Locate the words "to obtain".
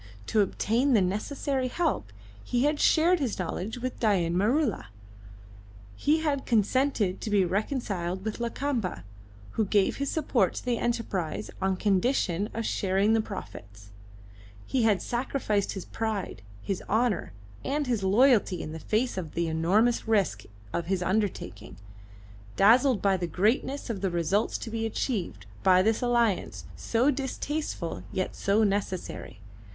0.25-0.93